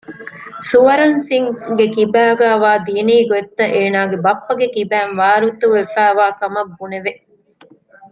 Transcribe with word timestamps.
ސުވަރަންސިންގ 0.67 1.55
ގެ 1.77 1.85
ކިބައިގައިވާ 1.95 2.71
ދީނީ 2.85 3.15
ގޮތްތައް 3.29 3.73
އޭނާގެ 3.75 4.17
ބައްޕަގެ 4.25 4.67
ކިބައިން 4.75 5.15
ވާރުތަވެފައިވާ 5.21 6.25
ކަމަށް 6.39 6.73
ބުނެވެ 6.77 7.11